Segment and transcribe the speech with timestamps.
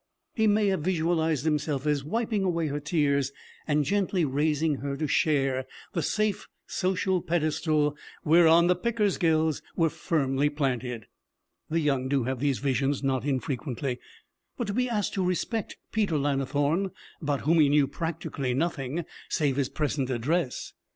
[0.33, 3.31] He may have visualized himself as wiping away her tears
[3.67, 10.49] and gently raising her to share the safe social pedestal whereon the Pickersgills were firmly
[10.49, 11.05] planted.
[11.69, 13.99] The young do have these visions not infrequently.
[14.57, 16.89] But to be asked to respect Peter Lannithorne,
[17.21, 20.73] about whom he knew practically nothing save his present address!